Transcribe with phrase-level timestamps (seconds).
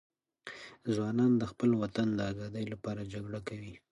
[0.93, 3.75] ځوانان د خپل وطن د آزادۍ لپاره جګړه کوي.